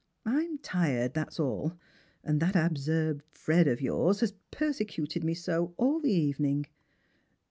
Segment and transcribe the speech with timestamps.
[0.25, 1.73] I'm tired, that's all,
[2.23, 6.65] and that absurd Fred of yours has persecuted me so all the evening."